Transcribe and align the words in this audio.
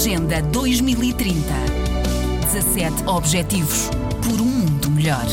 Agenda 0.00 0.40
2030. 0.40 1.42
17 2.50 3.06
Objetivos 3.06 3.90
por 4.22 4.40
um 4.40 4.46
mundo 4.46 4.90
melhor. 4.90 5.26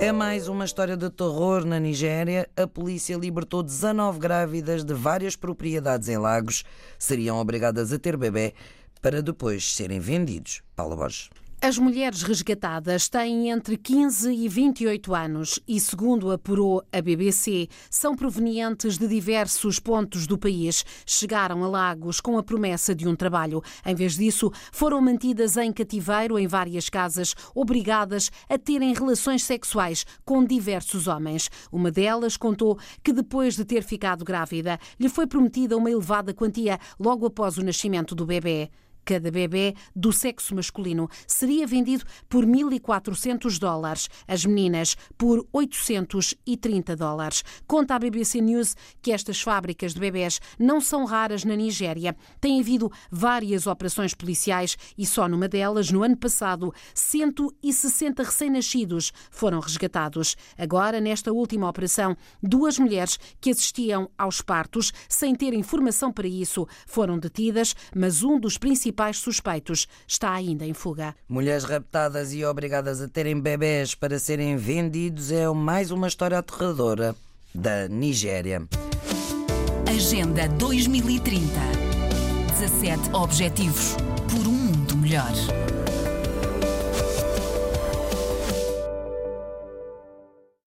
É 0.00 0.10
mais 0.10 0.48
uma 0.48 0.64
história 0.64 0.96
de 0.96 1.10
terror 1.10 1.66
na 1.66 1.78
Nigéria. 1.78 2.48
A 2.56 2.66
polícia 2.66 3.14
libertou 3.14 3.62
19 3.62 4.18
grávidas 4.18 4.84
de 4.84 4.94
várias 4.94 5.36
propriedades 5.36 6.08
em 6.08 6.16
Lagos. 6.16 6.64
Seriam 6.98 7.36
obrigadas 7.36 7.92
a 7.92 7.98
ter 7.98 8.16
bebê 8.16 8.54
para 9.02 9.20
depois 9.20 9.74
serem 9.74 10.00
vendidos. 10.00 10.62
Paulo 10.74 10.96
Borges. 10.96 11.28
As 11.66 11.78
mulheres 11.78 12.20
resgatadas 12.20 13.08
têm 13.08 13.48
entre 13.48 13.78
15 13.78 14.30
e 14.30 14.46
28 14.50 15.14
anos 15.14 15.58
e, 15.66 15.80
segundo 15.80 16.30
apurou 16.30 16.84
a 16.92 17.00
BBC, 17.00 17.68
são 17.88 18.14
provenientes 18.14 18.98
de 18.98 19.08
diversos 19.08 19.80
pontos 19.80 20.26
do 20.26 20.36
país. 20.36 20.84
Chegaram 21.06 21.64
a 21.64 21.66
Lagos 21.66 22.20
com 22.20 22.36
a 22.36 22.42
promessa 22.42 22.94
de 22.94 23.08
um 23.08 23.16
trabalho. 23.16 23.62
Em 23.82 23.94
vez 23.94 24.14
disso, 24.14 24.52
foram 24.72 25.00
mantidas 25.00 25.56
em 25.56 25.72
cativeiro 25.72 26.38
em 26.38 26.46
várias 26.46 26.90
casas, 26.90 27.34
obrigadas 27.54 28.30
a 28.46 28.58
terem 28.58 28.92
relações 28.92 29.42
sexuais 29.42 30.04
com 30.22 30.44
diversos 30.44 31.06
homens. 31.06 31.50
Uma 31.72 31.90
delas 31.90 32.36
contou 32.36 32.78
que, 33.02 33.10
depois 33.10 33.56
de 33.56 33.64
ter 33.64 33.82
ficado 33.82 34.22
grávida, 34.22 34.78
lhe 35.00 35.08
foi 35.08 35.26
prometida 35.26 35.78
uma 35.78 35.90
elevada 35.90 36.34
quantia 36.34 36.78
logo 37.00 37.24
após 37.24 37.56
o 37.56 37.64
nascimento 37.64 38.14
do 38.14 38.26
bebê. 38.26 38.70
Cada 39.04 39.30
bebê 39.30 39.74
do 39.94 40.12
sexo 40.12 40.54
masculino 40.54 41.10
seria 41.26 41.66
vendido 41.66 42.04
por 42.26 42.46
1.400 42.46 43.58
dólares, 43.58 44.08
as 44.26 44.46
meninas 44.46 44.96
por 45.18 45.46
830 45.52 46.96
dólares. 46.96 47.44
Conta 47.66 47.96
a 47.96 47.98
BBC 47.98 48.40
News 48.40 48.74
que 49.02 49.12
estas 49.12 49.42
fábricas 49.42 49.92
de 49.92 50.00
bebés 50.00 50.40
não 50.58 50.80
são 50.80 51.04
raras 51.04 51.44
na 51.44 51.54
Nigéria. 51.54 52.16
Tem 52.40 52.60
havido 52.60 52.90
várias 53.10 53.66
operações 53.66 54.14
policiais 54.14 54.78
e 54.96 55.04
só 55.04 55.28
numa 55.28 55.48
delas, 55.48 55.90
no 55.90 56.02
ano 56.02 56.16
passado, 56.16 56.72
160 56.94 58.22
recém-nascidos 58.22 59.12
foram 59.30 59.60
resgatados. 59.60 60.34
Agora, 60.56 60.98
nesta 60.98 61.30
última 61.30 61.68
operação, 61.68 62.16
duas 62.42 62.78
mulheres 62.78 63.18
que 63.38 63.50
assistiam 63.50 64.08
aos 64.16 64.40
partos 64.40 64.92
sem 65.08 65.34
ter 65.34 65.52
informação 65.52 66.10
para 66.10 66.26
isso 66.26 66.66
foram 66.86 67.18
detidas, 67.18 67.76
mas 67.94 68.22
um 68.22 68.40
dos 68.40 68.56
principais 68.56 68.93
principais 68.94 69.18
suspeitos 69.18 69.88
está 70.06 70.32
ainda 70.32 70.64
em 70.64 70.72
fuga. 70.72 71.14
Mulheres 71.28 71.64
raptadas 71.64 72.32
e 72.32 72.44
obrigadas 72.44 73.00
a 73.00 73.08
terem 73.08 73.38
bebés 73.40 73.94
para 73.94 74.18
serem 74.18 74.56
vendidos 74.56 75.32
é 75.32 75.48
mais 75.50 75.90
uma 75.90 76.06
história 76.06 76.38
aterradora 76.38 77.14
da 77.52 77.88
Nigéria. 77.88 78.62
Agenda 79.88 80.48
2030. 80.48 81.44
17 82.60 83.10
Objetivos 83.12 83.96
por 84.30 84.46
um 84.46 84.52
mundo 84.52 84.96
melhor. 84.96 85.32